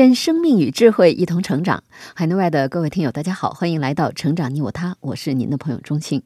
[0.00, 1.84] 愿生命与智慧一同成长。
[2.14, 6.22] 海内外的各位听友，大家好，欢迎来到《成长你我他》，我是您的朋友钟庆。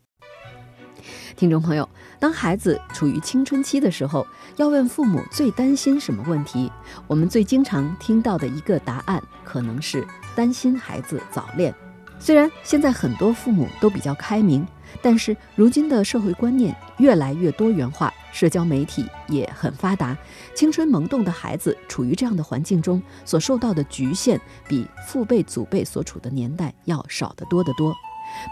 [1.34, 1.88] 听众朋友，
[2.20, 4.24] 当孩子处于青春期的时候，
[4.58, 6.70] 要问父母最担心什么问题？
[7.08, 11.74] 我们最经常听到的一个答案，可能是担心孩子早恋。
[12.20, 14.64] 虽然现在很多父母都比较开明，
[15.02, 20.16] 但是如今的社会观念越来越多元化，社交媒体也很发达，
[20.54, 27.94] 青春萌动的孩子处于这样的环境中，所受到的局限比父辈、祖辈所处的年代要少得多得多。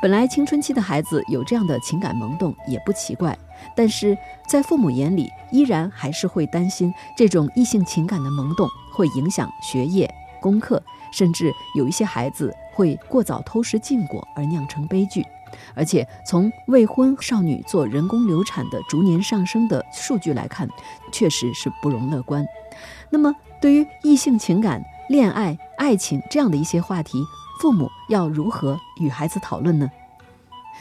[0.01, 3.37] 本来青春期的孩子有这样的情感萌动也不奇怪，
[3.75, 10.09] 但是在父母眼里，依然还是会担心这种异性情感的萌动会影响学业、
[10.41, 15.25] 功课，甚至有一些孩子会过早偷食禁果而酿成悲剧。
[15.75, 20.69] 而且从未婚少女做人工流产的逐年上升的数据来看，
[21.13, 22.47] 确实是不容乐观。
[23.11, 27.23] 那么，对于异性情感、恋爱、爱情这样的一些话题，
[27.61, 29.91] 父母要如何与孩子讨论呢？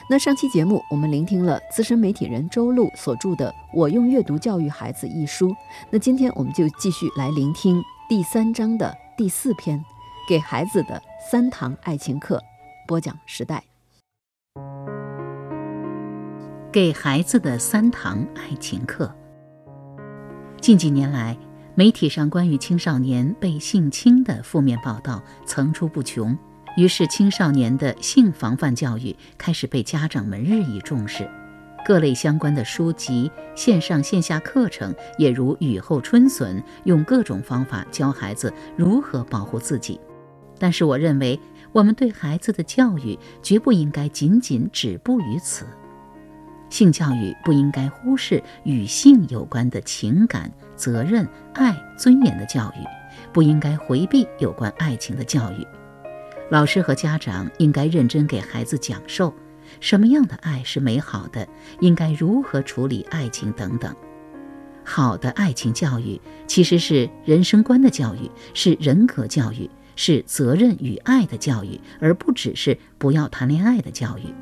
[0.10, 5.56] 那上期节目我们聆听了资深媒体人周璐所著的《我用阅读教育孩子》一书。
[5.90, 9.78] 那今天我们就继续来聆听第三章的第四篇
[10.28, 12.38] 《给孩子的三堂爱情课》，
[12.88, 13.71] 播讲时代。
[16.72, 19.14] 给孩子的三堂爱情课。
[20.62, 21.38] 近几年来，
[21.76, 26.38] 媒体上关于青少年被性侵的负面报道层出不穷。
[26.78, 31.30] 于是，青少年的性防范教育开始被家长们日益重视，
[31.86, 40.00] 各类相关的书籍、线上线下课程也如雨后春笋，用各种方法教孩子如何保护自己。
[40.58, 41.38] 但是，我认为
[41.74, 45.66] 我们对孩子的教育绝不应该仅仅止步于此。
[46.72, 52.84] 性教育不应该忽视与性有关的情感、责任、爱、尊严的教育，
[53.32, 55.68] 不应该回避有关爱情的教育。
[56.50, 59.34] 老师和家长应该认真给孩子讲授
[59.80, 61.48] 什么样的爱是美好的，
[61.82, 63.94] 应该如何处理爱情等等。
[64.84, 74.34] 好的爱情教育其实是人生观的教育，是人格教育，是责任与爱的教育，而不只是不要谈恋爱的教育。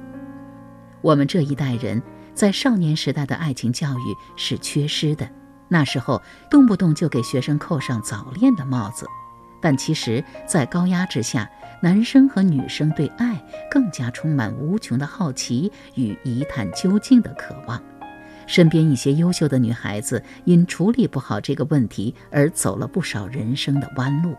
[1.01, 2.01] 我们这一代人
[2.39, 5.29] 在少年时代的爱情教育是缺失的，
[5.67, 9.05] 那时候动不动就给学生扣上早恋的帽子。
[9.59, 11.49] 但其实，在高压之下，
[11.83, 17.83] 男生和女生对爱更加充满无穷的好奇与一探究竟的渴望。
[18.47, 24.33] 身边一些优秀的女孩子因处理不好这个问题而走了不少人生的弯路。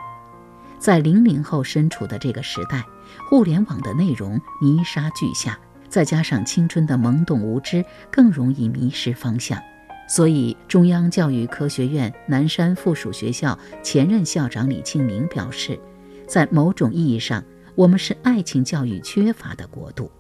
[0.79, 2.83] 在零零后身处的这个时代，
[3.29, 5.59] 互联网的内容泥沙俱下，
[5.91, 9.61] 再加上青春的懵懂无知，更容易迷失方向。
[10.09, 15.79] 所以，中央教育科学院南山附属学校前任校长李庆明表示，
[16.27, 20.11] 在某种意义上，我们是爱情教育缺乏的国度。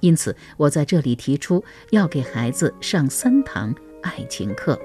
[0.00, 4.80] 因此，我在这里提出要给孩子上三堂爱情课。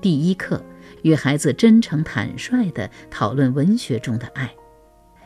[0.00, 0.62] 第一课，
[1.02, 4.50] 与孩子真诚坦率地讨论文学中的爱。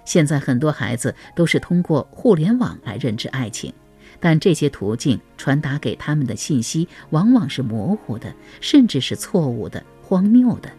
[0.04, 3.72] 现在很多孩子都是通过互联网来认知爱情。
[4.20, 10.70] 但这些途径传达给他们的信息往往是模糊的，甚至是错误的、荒谬的，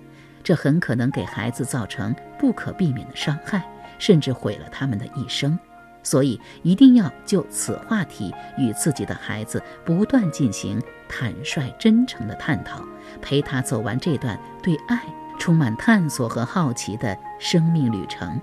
[0.43, 3.63] 这很可能给孩子造成不可避免的伤害，
[3.97, 5.57] 甚至毁了他们的一生。
[6.01, 12.81] 所以，一定要就此话题与自己的孩子不断进行坦率、真诚的探讨，
[13.21, 15.01] 陪他走完这段对爱
[15.37, 18.39] 充满探索和好奇的生命旅程。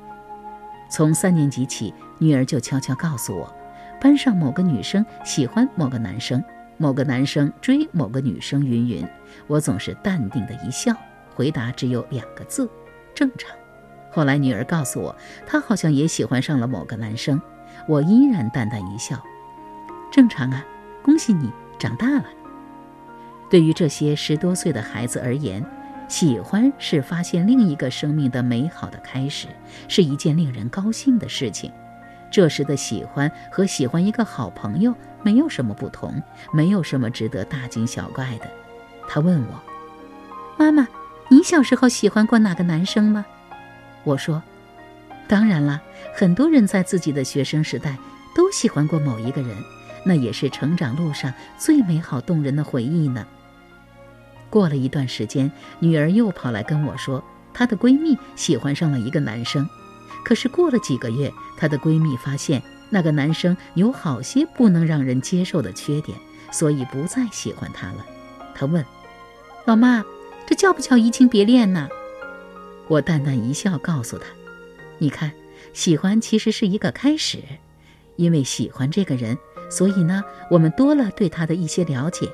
[0.90, 3.55] 从三年级起，女儿就悄悄告诉我。
[4.00, 6.42] 班上某个女生喜欢某个男生，
[6.76, 9.06] 某个男生追某个女生，云云。
[9.46, 10.94] 我总是淡定的一笑，
[11.34, 12.68] 回答只有两个字：
[13.14, 13.50] 正常。
[14.10, 15.14] 后来女儿告诉我，
[15.46, 17.40] 她好像也喜欢上了某个男生，
[17.86, 19.22] 我依然淡淡一笑：
[20.10, 20.64] 正常啊，
[21.02, 22.24] 恭喜你长大了。
[23.50, 25.64] 对于这些十多岁的孩子而言，
[26.08, 29.48] 喜欢是发现另一个生命的美好的开始，
[29.88, 31.70] 是一件令人高兴的事情。
[32.30, 38.50] 这时的喜欢和喜欢一个好朋友没有什么不同，没有什么值得大惊小怪的。
[39.08, 39.62] 他问我
[40.58, 40.86] ：“妈妈，
[41.28, 43.24] 你小时候喜欢过哪个男生吗？”
[44.04, 44.42] 我说
[45.28, 45.80] ：“当然了，
[46.14, 47.96] 很多人在自己的学生时代
[48.34, 49.56] 都喜欢过某一个人，
[50.04, 53.26] 那也是成长路上最美好动人的回忆呢。
[54.50, 55.50] 过了一段时间，
[55.80, 57.22] 女儿又跑来跟我说，
[57.54, 59.68] 她的闺蜜喜欢上了一个男生。
[60.26, 66.18] 可是过了几个月，她的闺蜜发现那个男生有好些不能让人接受的缺点，
[66.50, 68.04] 所以不再喜欢他了。
[68.52, 68.84] 她问
[69.66, 70.04] ：“老妈，
[70.44, 71.88] 这叫不叫移情别恋呢？”
[72.90, 74.26] 我淡淡一笑，告诉她
[74.98, 75.30] ：“你看，
[75.72, 77.38] 喜欢其实是一个开始，
[78.16, 79.38] 因为喜欢这个人，
[79.70, 82.28] 所以呢，我们多了对他的一些了解。”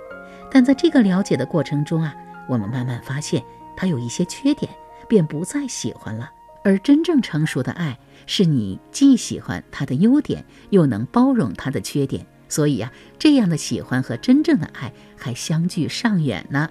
[0.50, 2.14] 但在这个了解的过程中啊，
[2.48, 3.44] 我们慢慢发现
[3.76, 4.72] 他有一些缺点，
[5.06, 6.30] 便不再喜欢了。
[6.64, 12.26] 而真正成熟的爱，是你既喜欢他的优点，又能包容他的缺点。
[12.48, 16.68] 所以呀，这样的喜欢和真正的爱还相距尚远呢。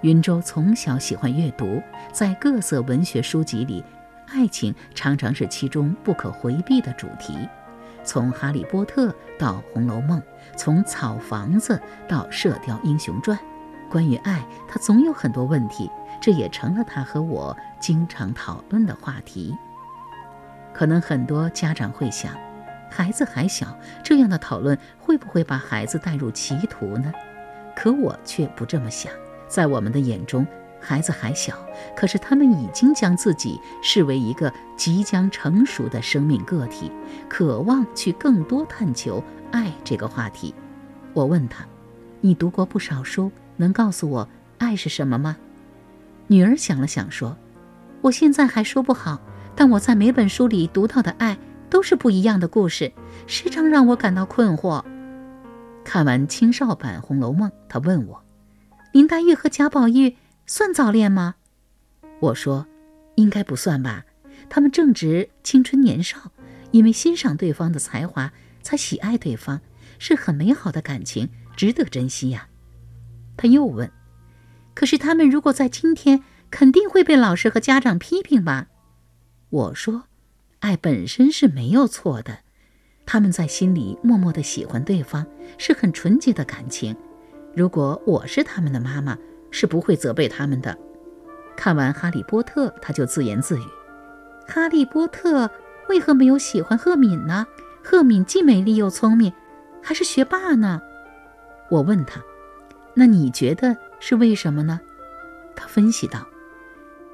[0.00, 1.82] 云舟从小喜欢阅读，
[2.12, 3.84] 在各色文学书籍里，
[4.28, 7.34] 爱情常常是其中不可回避的主题。
[8.02, 9.08] 从《哈利波特》
[9.38, 10.18] 到《红楼梦》，
[10.56, 13.38] 从《草房子》到《射雕英雄传》，
[13.90, 15.90] 关于爱，他总有很多问题，
[16.24, 19.54] 这也成了他和我经常讨论的话题。
[20.72, 22.32] 可能很多家长会想，
[22.90, 27.12] 孩子还小，这样的讨论会不会把孩子带入歧途呢？
[27.76, 29.12] 可我却不这么想，
[29.48, 30.46] 在我们的眼中。
[30.80, 31.58] 孩子还小，
[31.94, 36.90] 可是他们已经将自己视为一个即将成熟的生命个体，
[37.28, 39.22] 渴望去更多探求
[39.52, 40.54] 爱这个话题。
[41.12, 41.66] 我问他
[42.22, 44.26] ：“你读过不少书，能告诉我
[44.56, 45.36] 爱是什么吗？”
[46.26, 47.36] 女儿想了想说
[48.02, 49.20] ：“我现在还说不好，
[49.54, 51.38] 但我在每本书里读到的爱
[51.68, 52.92] 都是不一样的故事，
[53.26, 54.84] 时常让我感到困惑。”
[55.84, 58.24] 看完青少版《红楼梦》，他问我
[58.92, 60.16] ：“林黛玉和贾宝玉？”
[60.46, 61.36] 算早恋吗？
[62.20, 62.66] 我说，
[63.14, 64.04] 应该不算吧。
[64.50, 66.32] 他们正值青春年少，
[66.70, 68.30] 因为欣赏对方的才华
[68.62, 69.60] 才喜爱对方，
[69.98, 72.48] 是很美好的感情，值得珍惜呀。
[73.38, 73.90] 他又问
[74.74, 78.66] ：“可是他们如果在今天，肯定会被老师和家长批评吧？”
[79.50, 80.04] 我说
[80.60, 82.38] ：“爱本身是没有错的，
[83.06, 85.26] 他们在心里默默的喜欢对方，
[85.58, 86.94] 是很纯洁的感情。
[87.54, 89.16] 如果我是他们的妈妈。”
[89.56, 90.76] 是不会责备他们的。
[91.56, 93.62] 看完《哈利波特》，他就自言自语
[94.48, 95.48] ：“哈利波特
[95.88, 97.46] 为何没有喜欢赫敏呢？
[97.80, 99.32] 赫敏既美丽又聪明，
[99.80, 100.82] 还是学霸呢？”
[101.70, 102.20] 我问他
[102.94, 104.80] ：“那你觉得是为什么呢？”
[105.54, 106.26] 他分析道：“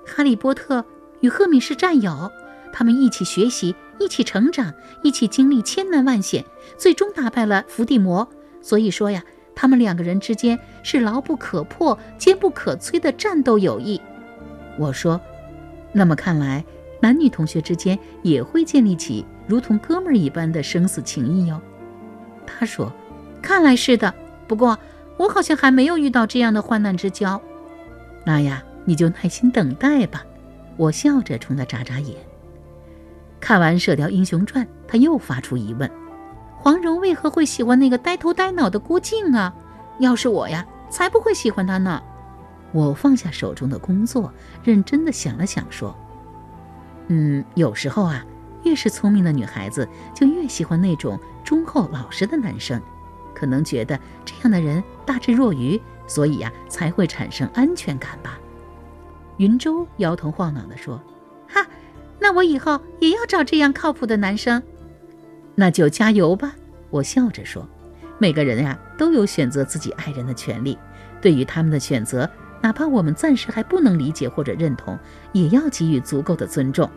[0.07, 0.85] 哈利波特
[1.21, 2.31] 与赫敏是战友，
[2.73, 4.73] 他们一起学习，一起成长，
[5.03, 6.45] 一起经历千难万险，
[6.79, 8.29] 最终打败了伏地魔。
[8.61, 9.23] 所以说呀。”
[9.53, 14.01] 他们两个人之间是牢不可破、坚不可摧的战斗友谊。
[14.79, 15.21] 我说
[15.93, 16.65] ：“那么看来，
[17.03, 21.61] 男女同学之间也会建立起如同哥们儿一般的生死情谊哟。”
[22.47, 22.91] 他说
[23.43, 24.15] ：“看来是的，
[24.49, 24.79] 不过
[25.21, 27.39] 我好像还没有遇到这样的患难之交。”
[28.25, 30.25] 那呀，你就耐心等待吧。
[30.79, 32.17] 我笑着冲他眨眨眼。
[33.39, 35.91] 看完《射雕英雄传》，他又发出疑问。
[36.57, 39.55] 黄蓉为何会喜欢那个呆头呆脑的郭靖啊？
[39.99, 42.03] 要是我呀，才不会喜欢他呢。
[42.73, 44.33] 我放下手中的工作，
[44.63, 45.95] 认真的想了想，说
[47.09, 48.25] ：“嗯，有时候啊，
[48.63, 52.81] 越是聪明的女孩子，就越喜欢那种忠厚老实的男生，
[53.35, 58.39] 可能觉得这样的人大智若愚，所以呀，才会产生安全感吧。”
[59.39, 61.01] 云舟摇头晃脑地说
[61.49, 61.67] ：“哈，
[62.19, 64.63] 那我以后也要找这样靠谱的男生。”
[65.57, 66.55] 那就加油吧，
[66.91, 67.67] 我笑着说。
[68.19, 70.77] 每个人呀都有选择自己爱人的权利，
[71.23, 72.29] 对于他们的选择，
[72.61, 74.99] 哪怕我们暂时还不能理解或者认同，
[75.33, 76.91] 也要给予足够的尊重。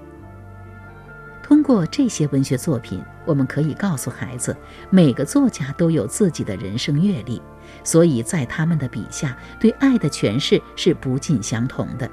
[1.43, 4.55] 通过这些文学作品，我们可以告诉孩子，
[4.89, 7.39] 每个作家都有自己的人生阅历，
[7.83, 12.09] 所以在他们的笔下，对爱的诠释是不尽相同的。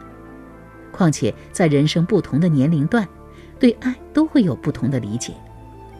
[0.90, 3.08] 况且在人生不同的年龄段，
[3.58, 5.32] 对爱都会有不同的理解。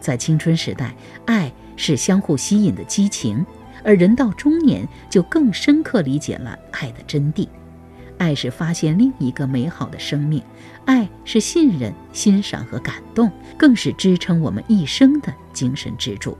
[0.01, 0.93] 在青春时代，
[1.25, 3.43] 爱是相互吸引的激情，
[3.81, 7.47] 而人到中年就更深刻理解了爱的真谛。
[8.21, 10.43] 爱是发现另一个美好的生命，
[10.85, 16.37] 爱是信任、欣赏和感动，更是支撑我们一生的精神支柱。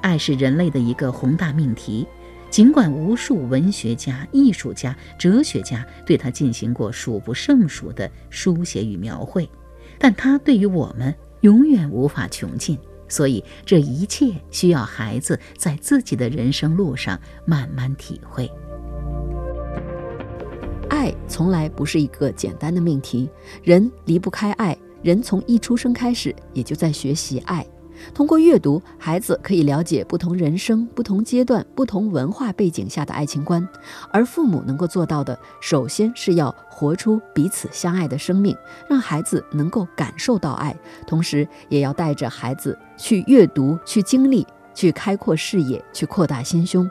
[0.00, 2.04] 爱是人类的一个宏大命题，
[2.50, 9.48] 尽管无数文学家、艺术家、哲学家对它进行过数不胜数的书写与描绘，
[10.00, 11.14] 但它对于我们。
[11.42, 12.76] 永远无法穷尽，
[13.06, 18.50] 所以这一切需要孩子在自己的人生路上慢慢体会。
[21.26, 23.28] 从来不是一个简单的命题，
[23.62, 27.66] 人离不开爱，人从一出生开始，也就在学习爱。
[28.14, 33.68] 通过阅读，孩子可以了解不同人生、不同阶段、不同文化背景下的爱情观，
[34.12, 38.56] 而父母能够做到的，首先是要活出彼此相爱的生命，
[38.88, 40.76] 让孩子能够感受到爱，
[41.08, 46.88] 同时也要带着孩子去阅读、去经历、去开阔视野、去扩大心胸。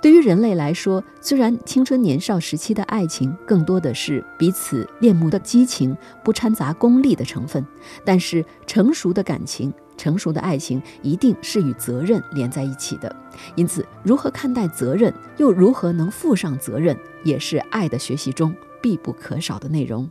[0.00, 7.64] 对于人类来说，虽然青春年少时期的爱情更多的是彼此恋慕的激情，不掺杂功利的成分，
[8.04, 9.72] 但是成熟的感情。
[9.96, 13.14] 成熟的爱情一定是与责任连在一起的，
[13.54, 20.10] 因此，如何看待责任，又如何能负上责任，也是爱的学习中必不可少的内容。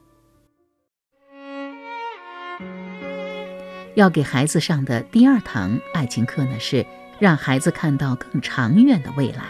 [3.95, 6.85] 要给孩子上的第二堂爱情课呢，是
[7.21, 9.43] 让孩子看到更长远的未来。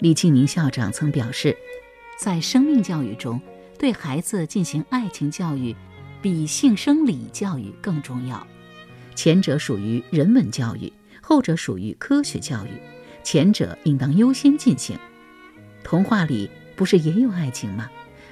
[0.00, 1.56] 李庆宁校长曾表示，
[2.18, 3.40] 在生命教育中，
[3.78, 5.76] 对孩子进行爱情教育，
[6.20, 8.44] 比性生理教育更重要。
[9.14, 12.70] 前者属于人文教育，后者属于科学教育。
[13.22, 14.98] 前者应当优先进行。
[15.84, 17.88] 童话里不是也有爱情吗？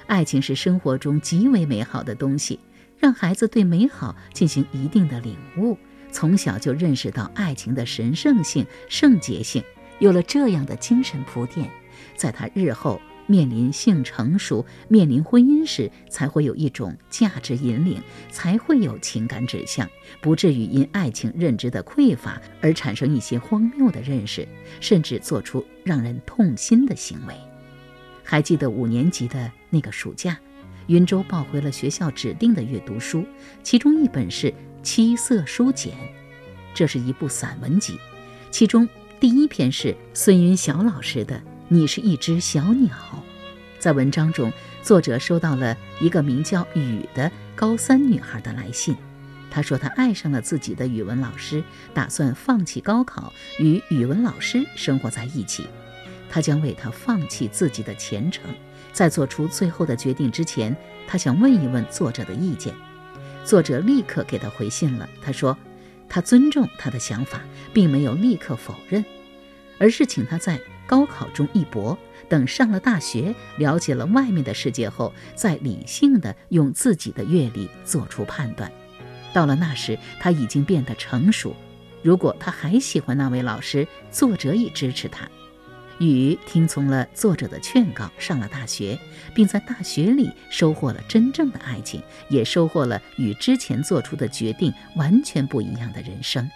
[0.07, 2.59] 爱情是生活中极为美好的东西，
[2.99, 5.77] 让孩子对美好进行一定的领悟，
[6.11, 9.63] 从小就认识到爱情的神圣性、圣洁性。
[9.99, 11.69] 有了这样的精神铺垫，
[12.15, 13.01] 在他日后。
[13.27, 19.89] 面临性成熟、面临婚姻时，才会有一种价值引领，才会有情感指向，
[20.19, 24.45] 不至于因爱情认知的匮乏而产生一些荒谬的认识，
[24.81, 27.33] 甚至做出让人痛心的行为。
[28.21, 30.37] 还记得五年级的那个暑假，
[30.87, 33.23] 云州抱回了学校指定的阅读书，
[33.63, 34.47] 其中一本是
[34.83, 35.93] 《七色书简》，
[36.73, 37.99] 这是一部散文集，
[38.49, 38.87] 其中
[39.19, 41.41] 第一篇是孙云晓老师的。
[41.67, 42.93] 你是一只小鸟，
[43.79, 48.93] 在文章中，作者收到了一个名叫雨的高三女孩的来信。
[49.49, 55.65] 她说她爱上了自己的语文老师，打算放弃高考，与语文老师生活在一起。
[56.29, 58.43] 她将为他放弃自己的前程。
[58.91, 60.75] 在做出最后的决定之前，
[61.07, 62.73] 她想问一问作者的意见。
[63.43, 65.09] 作者立刻给他回信了。
[65.21, 65.57] 他说，
[66.07, 67.41] 他尊重他的想法，
[67.73, 69.03] 并没有立刻否认，
[69.77, 70.59] 而是请他在。
[70.87, 78.69] 高考中一搏，等上了大学，了解了外面的世界后，再理性的用自己的阅历做出判断。
[79.31, 81.55] 到了那时，他已经变得成熟。
[82.03, 85.29] 如果他还喜欢那位老师，作者也支持他。
[85.99, 88.97] 雨听从了作者的劝告，上了大学，
[89.33, 96.49] 并在大学里收获了真正的爱情，也收获了与之前做出的决定完全不一样的人生。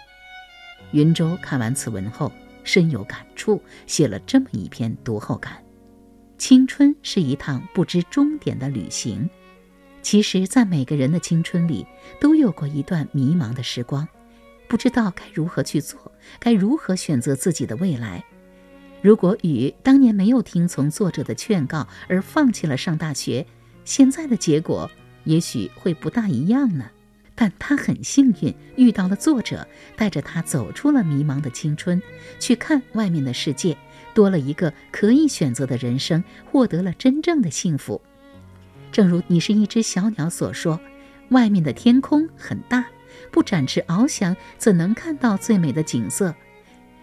[0.92, 2.32] 云州看完此文后。
[2.68, 5.62] 深有感触，写了这么一篇读后感：
[6.36, 9.30] 青春是一趟不知终点的旅行。
[10.02, 11.86] 其实，在每个人的青春里，
[12.20, 14.08] 都有过一段迷茫的时光，
[14.66, 18.24] 不知道该如何去做，该如何选择自己的未来。
[19.02, 23.46] 如果雨当年没有听从作者的劝告而放弃了上大学，
[23.84, 24.90] 现在的结果
[25.24, 26.90] 也许会不大一样呢。
[27.38, 32.00] 但他很幸运遇到了作者，带着他走出了迷茫的青春，
[32.40, 33.76] 去看外面的世界，
[34.14, 38.00] 多了一个可以选择的人生，获得了真正的幸福。
[38.90, 40.80] 正如你是一只小鸟所说，
[41.28, 42.86] 外面的天空很大，
[43.30, 46.34] 不展翅翱翔，怎能看到最美的景色？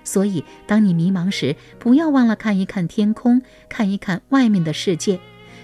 [0.03, 5.19] 所以，当你迷茫时，不要忘了看一看天空，看一看外面的世界。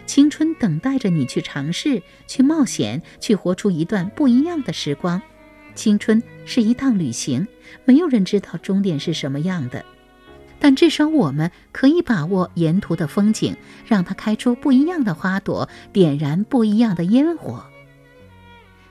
[0.05, 5.21] 青春等待着你去尝试、去冒险、去活出一段不一样的时光。
[5.75, 7.47] 青春是一趟旅行，
[7.85, 9.85] 没有人知道终点是什么样的，
[10.59, 13.55] 但至少我们可以把握沿途的风景，
[13.85, 17.63] 让它开出不一样的花朵，点燃不一样的烟火。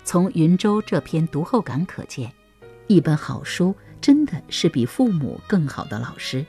[0.04, 2.32] 从云州这篇读后感可见，
[2.88, 6.44] 一本好书真的是比父母更好的老师。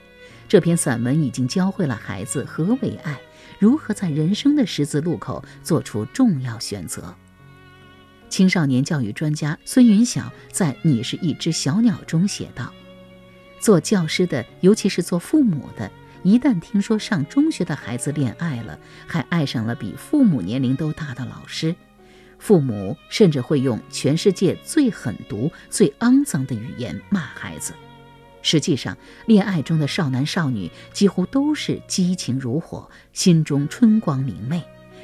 [0.48, 3.20] 这篇散文已经教会了孩子何为爱。
[3.60, 7.14] 如何在人生的十字路口做出重要选择？
[8.30, 12.72] 青少年教育专家孙云晓在《你是一只小鸟》中写道
[13.60, 15.92] ：“做教师的，尤其是做父母的，
[16.24, 21.76] 一旦听说上中学的孩子恋爱了，还爱上了比父母年龄都大的老师，
[22.40, 27.74] 父母甚至会用全世界最狠毒、最肮脏的语言骂孩子。”
[28.42, 34.64] 实际上，恋爱中的少男少女几乎都是激情如火，心中春光明媚。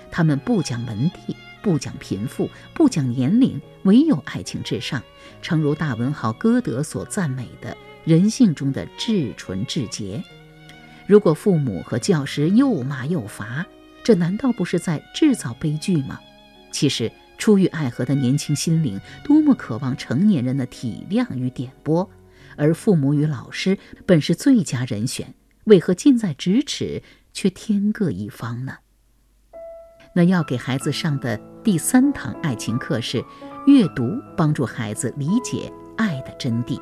[0.09, 5.03] 他们不讲门第，不讲贫富，不讲年龄，唯有爱情至上。
[5.41, 7.75] 诚如大文豪歌德所赞美的
[8.05, 10.23] 人性中的至纯至洁。
[11.05, 13.65] 如果父母和教师又骂又罚，
[14.01, 16.19] 这难道不是在制造悲剧吗？
[16.71, 22.09] 其实，初遇爱河的年轻心灵，多么渴望成年人的体谅与点拨，
[22.55, 28.77] 而父母与老师本是最佳人选，为何近在咫尺却天各一方呢？
[30.15, 33.23] 那要给孩子上的第三堂爱情课是
[33.67, 36.81] 阅读，帮助孩子理解爱的真谛。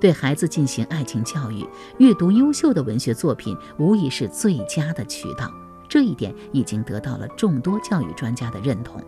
[0.00, 1.64] 对孩子进行爱情教育，
[1.98, 5.48] 阅读优秀的文学作品无疑是最佳的渠道。
[5.88, 9.00] 这一点已经得到了众多教育专家的认同。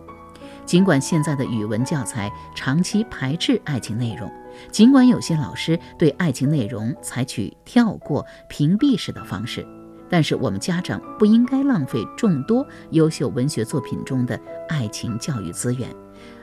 [0.65, 4.31] 尽管现在的语文教材长期排斥爱情内容，
[4.71, 9.65] 尽管有些老师对爱情内容采取跳过、屏蔽式的方式，
[10.09, 15.87] 但是我们家长不应该浪费众多优秀文学作品中的爱情教育资源，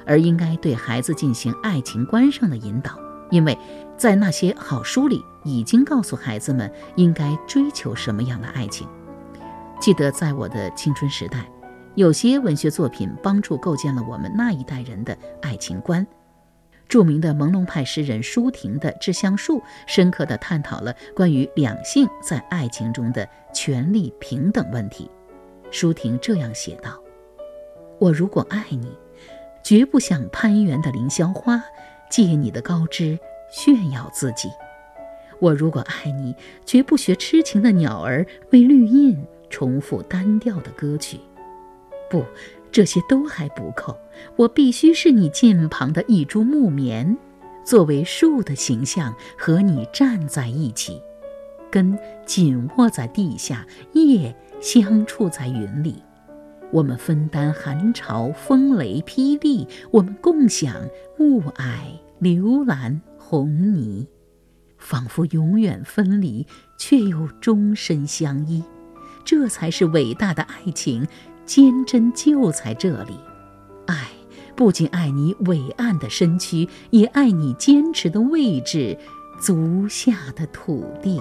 [0.07, 2.99] 而应该对孩子进行爱情观上的引导，
[3.31, 3.59] 因为
[3.97, 8.87] 在那些好书里已经告诉孩子们应该追求什么样的爱情。
[9.81, 11.45] 记得在我的青春时代，
[11.95, 16.07] 有些文学作品帮助构建了我们那一代人的爱情观。
[16.89, 25.11] 著名的朦胧派诗人舒婷的《致橡树》深刻地探讨了关于两性在爱情中的权利平等问题。
[25.71, 26.99] 舒婷这样写道
[27.99, 28.91] ：“我如果爱你，
[29.63, 31.63] 绝不像攀援的凌霄花，
[32.11, 33.19] 借你的高枝
[33.51, 34.49] 炫耀自己；
[35.41, 36.35] 我如果爱你，
[36.67, 41.21] 绝不学痴情的鸟儿为绿荫。”重复单调的歌曲，
[42.13, 42.27] 不，
[42.71, 43.97] 这些都还不够。
[44.37, 47.17] 我必须是你近旁的一株木棉，
[47.65, 51.01] 作为树的形象和你站在一起，
[51.71, 56.03] 根紧握在地下，叶相触在云里。
[56.71, 60.87] 我们分担寒潮、风雷、霹雳，我们共享
[61.19, 64.07] 雾霭、流岚、红泥，
[64.77, 66.47] 仿佛永远分离，
[66.79, 68.63] 却又终身相依。
[69.25, 71.07] 这才是伟大的爱情，
[71.45, 73.19] 坚贞就在这里。
[73.87, 74.09] 爱
[74.55, 78.97] 不仅爱你伟岸的身躯，也爱你坚持的位置，
[79.41, 81.21] 足下的土地。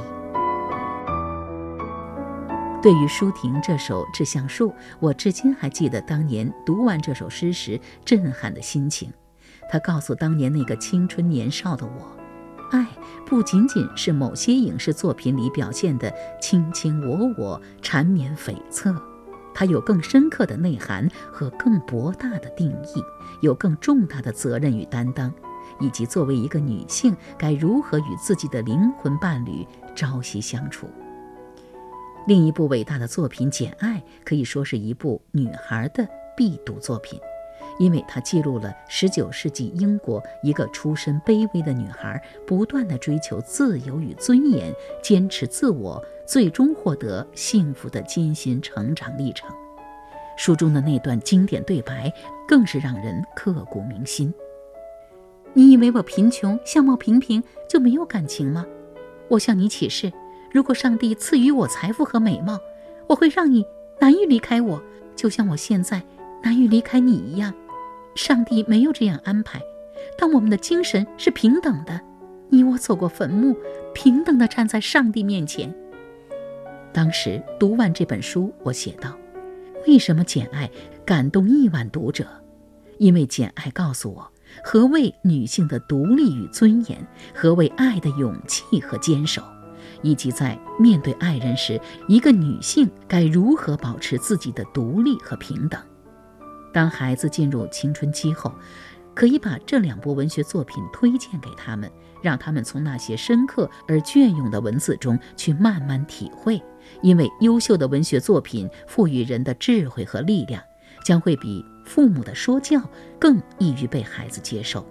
[2.82, 9.12] 对于舒婷这首《致橡树》，我至今还记得当年读完这首诗时震撼的心情。
[9.70, 12.18] 他告诉当年那个青春年少的我。
[12.72, 12.88] 爱
[13.26, 18.96] 不仅仅是某些影视作品里表现的卿卿我我、缠绵悱恻，
[19.54, 23.04] 它有更深刻的内涵和更博大的定义，
[23.42, 25.34] 有更重大的责任与担当，
[25.80, 30.88] 以及作为一个女性该如何与自己的灵魂伴侣朝夕相处。
[32.28, 37.20] 另一部伟大的作品《简爱》可以说是一部女孩的必读作品。
[37.80, 49.50] 因为它记录了19世纪英国一个出身卑微的女孩不断的追求自由与尊严，坚持自我，最终获得幸福的艰辛成长历程。
[50.38, 52.12] 书中的那段经典对白
[52.48, 54.34] 更是让人刻骨铭心。
[55.54, 58.66] 你以为我贫穷、相貌平平就没有感情吗？
[59.28, 60.12] 我向你起誓，
[60.52, 62.60] 如果上帝赐予我财富和美貌，
[63.08, 63.66] 我会让你
[64.00, 64.82] 难以离开我，
[65.16, 66.02] 就像我现在。
[66.44, 67.54] 难以离开你一样，
[68.16, 69.62] 上帝没有这样安排。
[70.18, 72.00] 但我们的精神是平等的，
[72.50, 73.56] 你我走过坟墓，
[73.94, 75.74] 平等的站在上帝面前。
[76.92, 79.16] 当时读完这本书，我写道
[79.88, 80.68] ：“为什么《简爱》
[81.06, 82.26] 感动亿万读者？
[82.98, 84.28] 因为《简爱》告诉我，
[84.64, 89.42] 何谓女性的独立与尊严，何谓爱的勇气和坚守，
[90.02, 95.80] 以及在面对爱人时，一个女性该如何保持自己的独立和平等。”
[96.74, 98.54] 当孩子进入青春期后，
[99.14, 106.62] 可以把这两部文学作品推荐给他们，让他们从那些深刻而隽永的文字中去慢慢体会。
[107.02, 110.62] 因为优秀的文学作品赋予人的智慧和力量，
[111.04, 112.82] 将会比父母的说教
[113.20, 114.86] 更易于被孩子接受。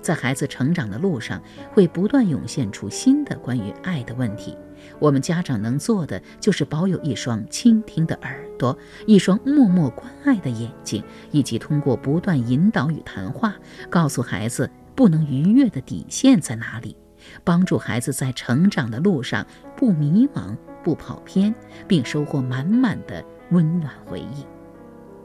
[0.00, 4.56] 在孩子成长的路上，会不断涌现出新的关于爱的问题。
[4.98, 13.54] 我们家长能做的，就是保有一双倾听的耳朵，一双默默关爱的眼睛，以及通过不断引导与谈话，
[13.90, 16.96] 告诉孩子不能逾越的底线在哪里，
[17.44, 19.46] 帮助孩子在成长的路上
[19.76, 21.54] 不迷茫、不跑偏，
[21.86, 24.44] 并收获满满的温暖回忆。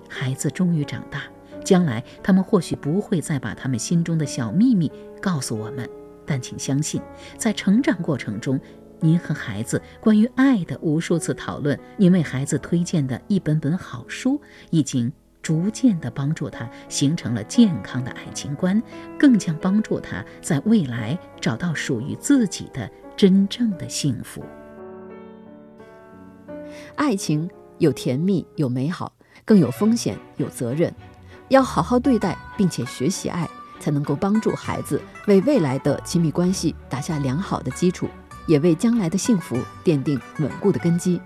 [0.10, 1.24] 孩子终于长大，
[1.64, 5.90] 将来他们或许不会再把他们心中的小秘密告诉我们，
[6.26, 7.02] 但请相信，
[7.38, 8.60] 在成长过程中。
[9.02, 15.12] 您和孩子关于爱的无数次讨论，您为孩子推荐的一本本好书，已经
[15.42, 18.82] 逐渐地帮助他形成了健康的爱情观，
[19.18, 24.44] 更将帮助他在未来找到属于自己的真正的幸福。
[26.96, 29.12] 爱情有甜蜜，有美好，
[29.44, 30.94] 更有风险，有责任。
[31.50, 38.08] 要好好对待，并且学习爱，才能够帮助孩子为未来的亲密关系打下良好的基础，
[38.48, 41.20] 也为将来的幸福奠定稳固的根基。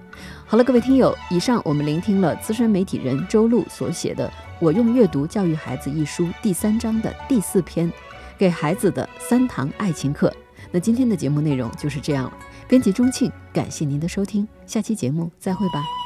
[0.45, 4.27] 好了，各位听友，以上我们聆听了资深媒体人周璐所写的
[4.59, 7.91] 《我用阅读教育孩子》一书第三章的第四篇，
[8.37, 10.33] 给孩子的三堂爱情课。
[10.71, 12.33] 那今天的节目内容就是这样了。
[12.67, 16.04] 编辑钟庆，感谢您的收听，下期节目再会吧。